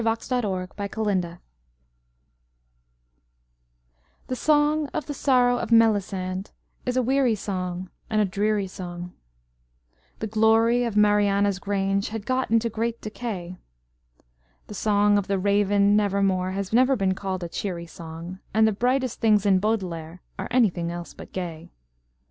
[0.01, 1.37] The Song Against Songs
[4.25, 6.49] The song of the sorrow of Melisande
[6.87, 9.13] is a weary song and a dreary song,
[10.17, 13.59] The glory of Mariana's grange had got into great decay,
[14.65, 18.67] The song of the Raven Never More has never been called a cheery song, And
[18.67, 21.69] the brightest things in Baudelaire are anything else but gay.